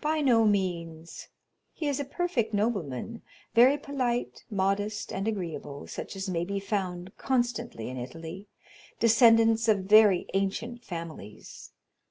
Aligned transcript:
"By 0.00 0.22
no 0.22 0.46
means. 0.46 1.28
He 1.74 1.88
is 1.88 2.00
a 2.00 2.04
perfect 2.06 2.54
nobleman, 2.54 3.20
very 3.54 3.76
polite, 3.76 4.42
modest, 4.48 5.12
and 5.12 5.28
agreeable, 5.28 5.86
such 5.86 6.16
as 6.16 6.26
may 6.26 6.46
be 6.46 6.58
found 6.58 7.14
constantly 7.18 7.90
in 7.90 7.98
Italy, 7.98 8.46
descendants 8.98 9.68
of 9.68 9.80
very 9.80 10.24
ancient 10.32 10.86
families. 10.86 11.72